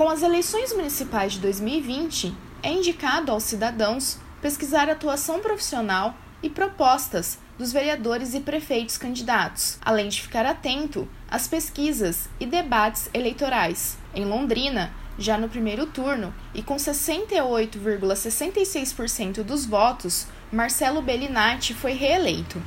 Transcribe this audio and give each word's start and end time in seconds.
Com 0.00 0.08
as 0.08 0.22
eleições 0.22 0.72
municipais 0.72 1.34
de 1.34 1.40
2020, 1.40 2.34
é 2.62 2.72
indicado 2.72 3.30
aos 3.30 3.42
cidadãos 3.42 4.16
pesquisar 4.40 4.88
a 4.88 4.92
atuação 4.92 5.40
profissional 5.40 6.14
e 6.42 6.48
propostas 6.48 7.38
dos 7.58 7.70
vereadores 7.70 8.32
e 8.32 8.40
prefeitos 8.40 8.96
candidatos, 8.96 9.78
além 9.84 10.08
de 10.08 10.22
ficar 10.22 10.46
atento 10.46 11.06
às 11.30 11.46
pesquisas 11.46 12.30
e 12.40 12.46
debates 12.46 13.10
eleitorais. 13.12 13.98
Em 14.14 14.24
Londrina, 14.24 14.90
já 15.18 15.36
no 15.36 15.50
primeiro 15.50 15.84
turno 15.84 16.32
e 16.54 16.62
com 16.62 16.76
68,66% 16.76 19.42
dos 19.42 19.66
votos, 19.66 20.26
Marcelo 20.50 21.02
Bellinati 21.02 21.74
foi 21.74 21.92
reeleito. 21.92 22.62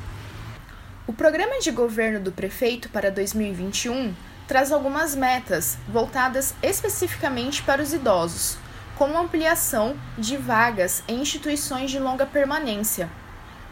O 1.07 1.13
programa 1.13 1.59
de 1.59 1.71
governo 1.71 2.19
do 2.19 2.31
prefeito 2.31 2.89
para 2.89 3.09
2021 3.09 4.13
traz 4.47 4.71
algumas 4.71 5.15
metas 5.15 5.77
voltadas 5.87 6.53
especificamente 6.61 7.63
para 7.63 7.81
os 7.81 7.93
idosos, 7.93 8.57
como 8.95 9.17
ampliação 9.17 9.95
de 10.17 10.37
vagas 10.37 11.03
em 11.07 11.21
instituições 11.21 11.89
de 11.89 11.99
longa 11.99 12.25
permanência, 12.25 13.09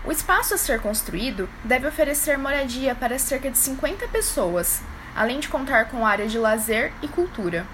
O 0.04 0.10
espaço 0.10 0.54
a 0.54 0.58
ser 0.58 0.80
construído 0.80 1.48
deve 1.62 1.86
oferecer 1.86 2.38
moradia 2.38 2.94
para 2.94 3.18
cerca 3.18 3.50
de 3.50 3.58
50 3.58 4.08
pessoas, 4.08 4.80
além 5.14 5.38
de 5.38 5.48
contar 5.48 5.90
com 5.90 6.06
área 6.06 6.26
de 6.26 6.38
lazer 6.38 6.92
e 7.02 7.08
cultura. 7.08 7.66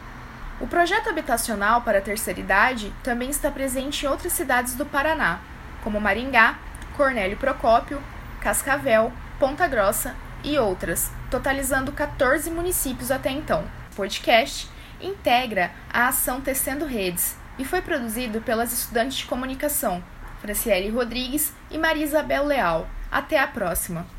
O 0.61 0.67
projeto 0.67 1.09
habitacional 1.09 1.83
para 1.83 1.99
a 1.99 2.03
terceira 2.03 2.41
idade 2.41 2.93
também 3.03 3.31
está 3.31 3.51
presente 3.51 4.05
em 4.05 4.09
outras 4.09 4.33
cidades 4.33 4.75
do 4.75 4.85
Paraná, 4.85 5.41
como 5.85 6.01
Maringá, 6.01 6.59
Cornélio 6.97 7.37
Procópio, 7.37 8.03
Cascavel, 8.41 9.13
Ponta 9.39 9.69
Grossa 9.69 10.17
e 10.43 10.59
outras, 10.59 11.13
totalizando 11.31 11.93
14 11.93 12.51
municípios 12.51 13.11
até 13.13 13.31
então. 13.31 13.65
O 13.93 13.95
podcast 13.95 14.69
integra 15.01 15.71
a 15.93 16.09
ação 16.09 16.41
Tecendo 16.41 16.85
Redes 16.85 17.37
e 17.57 17.65
foi 17.65 17.81
produzido 17.81 18.41
pelas 18.41 18.73
estudantes 18.73 19.19
de 19.19 19.27
comunicação 19.27 20.03
Franciele 20.41 20.91
Rodrigues 20.91 21.53
e 21.71 21.79
Maria 21.79 22.05
Isabel 22.05 22.45
Leal. 22.45 22.89
Até 23.11 23.39
a 23.39 23.47
próxima! 23.47 24.18